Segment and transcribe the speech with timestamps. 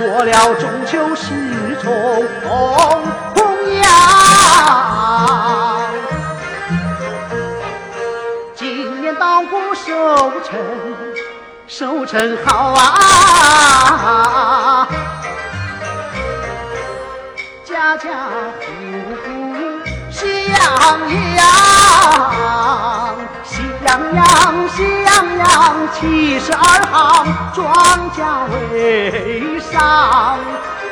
[0.00, 1.92] 过了中秋，是重
[2.40, 2.50] 逢。
[8.54, 10.58] 今年稻谷收成
[11.66, 14.88] 收成好啊，
[17.62, 18.08] 家家
[18.58, 18.72] 户
[19.22, 19.54] 户
[20.10, 20.58] 喜洋
[21.36, 24.24] 洋，喜洋洋。
[25.92, 27.60] 七十二行，庄
[28.12, 28.18] 稼
[28.72, 30.38] 为上。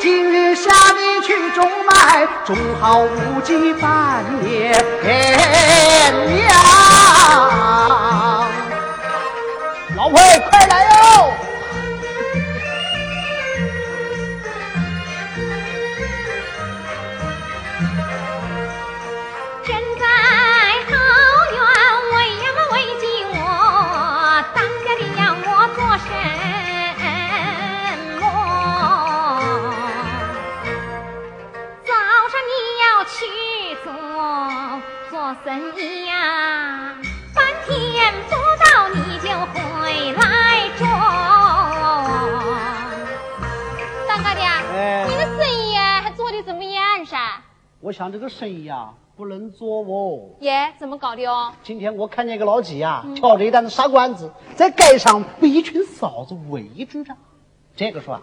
[0.00, 4.72] 今日下地去种麦，种好无忌半年
[6.36, 6.52] 粮。
[9.96, 10.14] 老魏，
[10.50, 10.93] 快来呀！
[35.32, 36.94] 生意呀，
[37.34, 40.84] 半天不到你就回来着。
[44.06, 47.16] 当哥的，哎你的生意啊还做的怎么样噻？
[47.80, 50.36] 我想这个生意啊，不能做哦。
[50.40, 51.54] 耶，怎么搞的哦？
[51.62, 57.14] 今天我看见一个老几啊，挑着一担子沙罐子，在街上被一群嫂子围住着。
[57.74, 58.22] 这个说啊，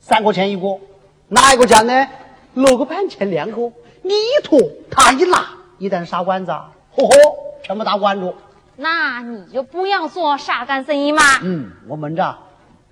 [0.00, 0.80] 三块钱一个，
[1.28, 2.08] 哪一个讲呢？
[2.54, 3.72] 六个半钱两个，
[4.02, 4.60] 你一拖，
[4.90, 5.48] 他一拿，
[5.78, 7.16] 一担沙罐子啊，嚯嚯，
[7.62, 8.34] 全部打完了。
[8.76, 11.22] 那你就不要做杀干生意嘛。
[11.42, 12.38] 嗯，我们这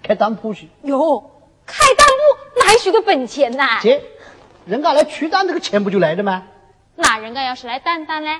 [0.02, 1.30] 开当铺去，哟，
[1.66, 3.80] 开当铺哪许个本钱呐？
[3.82, 4.02] 这
[4.64, 6.44] 人家来取单，这个钱不就来了吗？
[6.94, 8.30] 那人家要是来担当呢？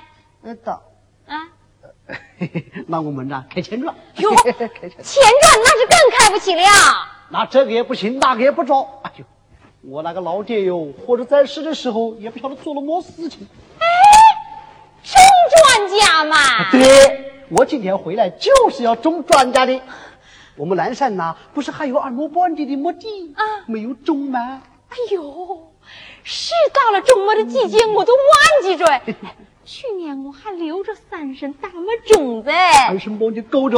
[0.41, 0.81] 那倒，
[1.25, 1.49] 啊，
[2.87, 3.93] 那我们这开钱庄。
[4.17, 6.63] 哟， 开钱钱赚那是更开不起了。
[7.29, 9.01] 那这个也不行，那个也不着。
[9.03, 9.25] 哎呦，
[9.81, 13.47] 我那个老爹哟，活着在世的时候，也不晓得做了么事情。
[15.03, 15.19] 种
[15.51, 16.71] 庄稼嘛。
[16.71, 19.81] 对，我今天回来就是要种庄稼的。
[20.55, 24.61] 我们南山呐，不是还有二亩半地的亩地啊没有种吗？
[24.89, 25.71] 哎呦，
[26.23, 28.85] 是到了种麦的季节，我都忘记着。
[28.87, 29.01] 哎
[29.65, 32.49] 去年我还留着三升大麦种子，
[32.89, 33.77] 二十亩就够着。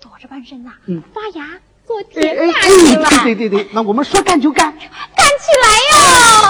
[0.00, 3.08] 躲着半升呐，嗯发芽做哎甜哎干去嘛。
[3.24, 4.72] 对对对对，那我们说干就干。
[4.72, 6.47] 干起来哟！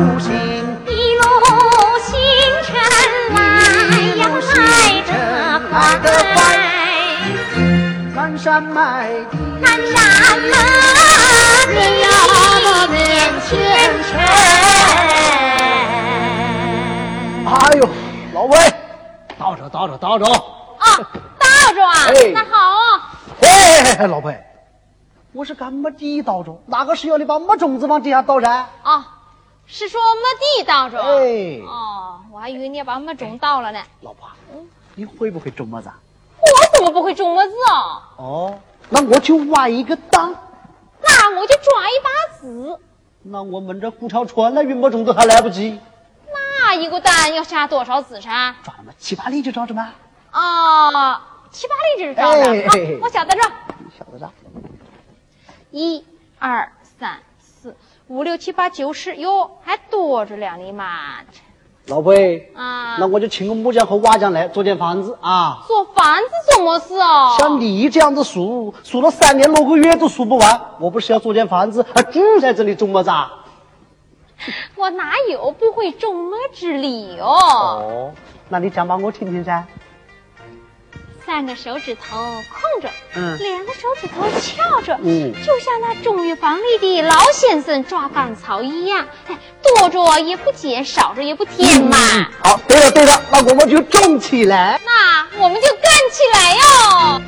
[0.00, 0.32] 作三步行，
[0.86, 1.22] 一路
[2.00, 2.16] 星
[2.64, 2.72] 辰
[3.34, 3.38] 来
[4.16, 4.20] 呀
[4.56, 4.58] 来
[5.06, 5.12] 得
[5.68, 6.40] 来得快快，
[8.14, 9.98] 南山麦地南山
[10.40, 10.50] 门
[11.74, 11.78] 里
[12.92, 12.98] 面
[13.46, 13.48] 前
[14.08, 14.10] 程。
[17.46, 17.84] 哎呦，
[18.32, 18.56] 老魏，
[19.38, 20.24] 倒着倒着倒着。
[20.24, 20.96] 啊，
[21.38, 22.80] 倒着啊哎，那好啊。
[23.42, 24.42] 哎，老魏，
[25.32, 28.64] 我是干么地倒着，哪个是要你把么种子往地下倒噻？
[28.82, 29.04] 哦，
[29.70, 30.20] 是说没
[30.58, 31.00] 地倒着。
[31.00, 33.80] 哎哦，我还以为你要把我们种倒了呢。
[34.00, 34.28] 老婆，
[34.96, 35.98] 你会不会种么子啊？
[36.40, 38.02] 我怎么不会种么子哦？
[38.16, 38.58] 哦，
[38.88, 40.34] 那我就挖一个蛋，
[41.02, 42.80] 那我就抓一把子。
[43.22, 45.78] 那我们这古条船来运么种都还来不及，
[46.32, 48.54] 那一个蛋要下多少子噻？
[48.64, 49.92] 抓那么七八粒就着着吗？
[50.32, 51.20] 哦，
[51.52, 52.42] 七八粒就是招的。
[52.68, 53.40] 好我晓得着。
[53.78, 54.32] 你晓得着？
[55.70, 56.04] 一、
[56.38, 57.22] 二、三、四、
[58.10, 60.84] 五、六、七、八、九、十，哟，还多着了你妈
[61.86, 62.96] 老魏，啊！
[62.98, 65.62] 那我就请个木匠和瓦匠来做间房子啊。
[65.68, 67.36] 做房子做么事哦？
[67.38, 70.60] 像你这样子数，数了三年六个月都数不完。
[70.80, 73.44] 我不是要做间房子，还住在这里种么子啊？
[74.74, 77.28] 我哪有不会种么之理哦？
[77.30, 78.12] 哦，
[78.48, 79.64] 那你讲把我听听噻。
[81.30, 91.96] 三个手指头空着，嗯两个手指头翘着，嗯就像那种玉房里的老先生抓干草一样，哎，多着也不减，少着也不添嘛。
[92.42, 94.80] 好，对了对了，那我们就种起来。
[94.84, 97.22] 那我们就干起来哟！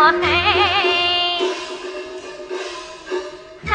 [0.00, 0.16] 过嘿，
[3.66, 3.70] 嘿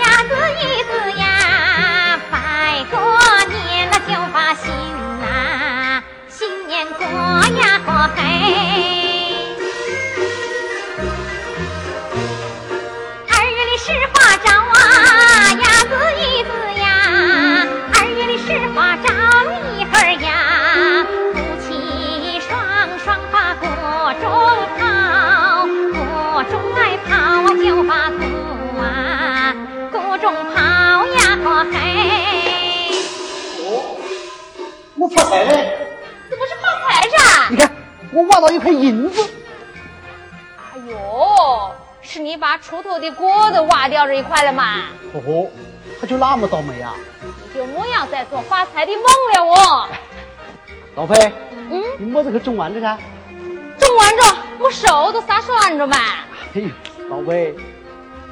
[0.00, 0.30] 呀子
[0.82, 1.22] 子呀，
[3.48, 4.72] 年就把新，
[6.28, 9.01] 新年过呀过嘿。
[38.40, 39.22] 到一块银子。
[40.74, 41.70] 哎呦，
[42.00, 44.84] 是你把锄头的锅都挖掉这一块了吗？
[45.12, 45.50] 哦，
[46.00, 46.94] 他就那么倒霉啊！
[47.22, 49.04] 你就莫要再做发财的梦
[49.34, 49.88] 了哦。
[50.96, 51.32] 老裴，
[51.70, 52.98] 嗯，你么子去种完着噻？
[53.78, 54.22] 种完着，
[54.58, 55.96] 我手都撒酸着嘛。
[56.54, 56.68] 哎呦，
[57.08, 57.54] 老裴，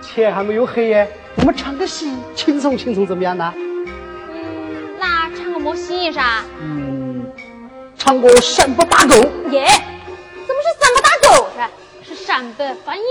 [0.02, 3.52] 天还没有黑耶，我们唱个戏，轻松轻松怎么样呢？
[3.54, 6.22] 嗯，那唱个么戏噻？
[6.60, 6.89] 嗯，
[8.10, 9.14] 唱过山不打狗。
[9.52, 11.70] 耶，怎么是三不打狗噻？
[12.02, 13.02] 是山北放油。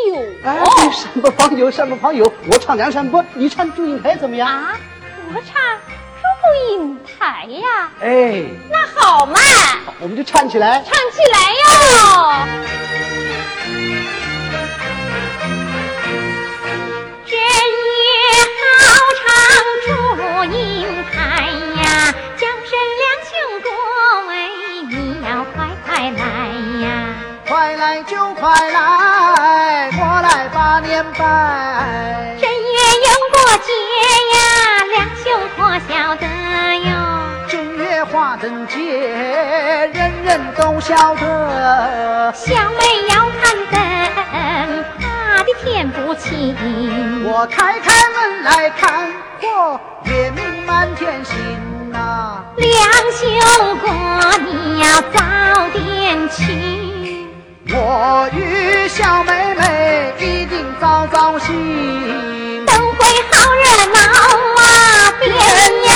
[0.43, 2.29] 哎，对，山不放油，山不放油。
[2.51, 4.45] 我唱梁山伯，你唱祝英台怎么样？
[4.45, 4.77] 啊，
[5.29, 5.53] 我唱
[6.33, 7.89] 祝英台呀。
[8.01, 9.39] 哎，那好嘛，
[10.01, 10.83] 我们就唱起来。
[10.85, 11.69] 唱起来哟。
[28.39, 32.37] 快来，过来把年拜。
[32.39, 32.55] 正月
[33.05, 33.69] 有过节
[34.33, 34.39] 呀，
[34.95, 35.27] 两兄
[35.57, 35.59] 可
[35.91, 36.23] 晓得
[36.87, 36.89] 哟。
[37.49, 38.77] 正月花灯节，
[39.93, 42.33] 人人都晓得。
[42.33, 43.77] 小妹要看灯，
[44.99, 46.55] 怕的天不晴。
[47.25, 49.11] 我开开门来看，
[49.41, 51.35] 嚯，月明满天星
[51.91, 52.71] 呐、两
[53.11, 53.27] 兄
[53.79, 53.89] 过，
[54.39, 55.19] 你要早
[55.73, 57.18] 点去。
[57.71, 62.65] 我与小妹妹一定早早行。
[62.65, 63.63] 灯会好热
[63.93, 63.99] 闹
[64.57, 65.29] 啊，鞭
[65.85, 65.93] 呀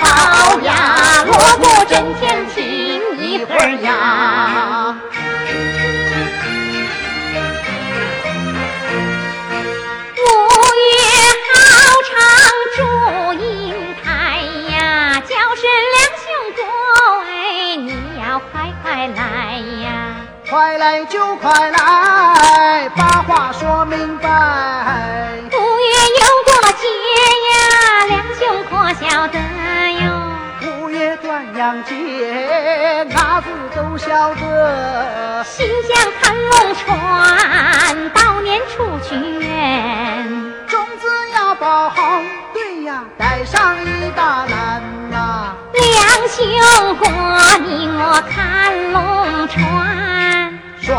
[0.00, 2.39] 炮呀，锣鼓震天
[20.50, 24.28] 快来就快来，把话说明白。
[25.52, 26.88] 五月有过节
[27.46, 27.54] 呀，
[28.08, 29.38] 两兄可晓得
[30.02, 30.04] 哟。
[30.82, 35.44] 五月端阳节，伢子都晓得。
[35.44, 40.26] 心想看龙船，到年出去远。
[40.66, 42.20] 种子要包好，
[42.52, 46.42] 对呀，带上一大篮呐、两兄
[46.96, 47.06] 哥
[47.60, 48.59] 你我看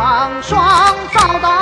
[0.01, 0.59] 双双
[1.13, 1.60] 遭到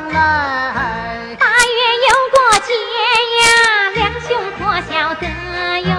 [0.00, 1.36] 来。
[1.38, 2.68] 八月有过节
[3.42, 3.44] 呀，
[3.94, 4.60] 两兄可
[4.92, 5.24] 晓得
[5.80, 5.90] 哟。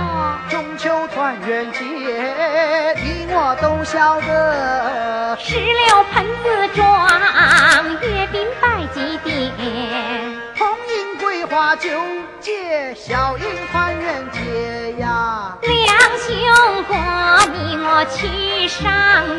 [0.49, 1.79] 中秋团圆节，
[3.03, 5.37] 你我都晓得。
[5.39, 6.83] 石榴盆子装，
[8.01, 9.31] 月饼摆几碟。
[10.55, 11.89] 红樱桂花酒
[12.39, 15.57] 节，小饮团圆节呀。
[15.61, 15.71] 两
[16.19, 16.29] 兄
[16.83, 16.95] 过
[17.53, 18.83] 你我去赏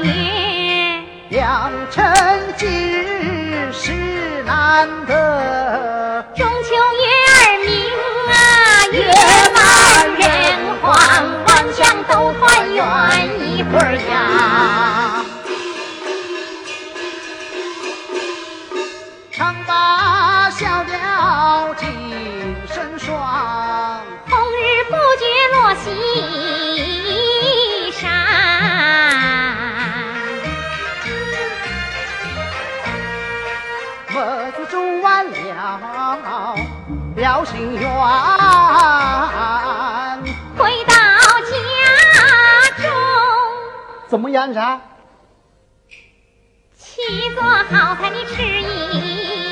[0.02, 0.08] 月，
[1.30, 3.92] 良辰吉日是
[4.74, 5.63] 难得。
[37.44, 37.90] 了心愿，
[40.56, 41.52] 回到家
[42.82, 42.88] 中，
[44.08, 44.80] 怎么样噻？
[46.78, 47.02] 起
[47.34, 49.43] 做好菜你吃一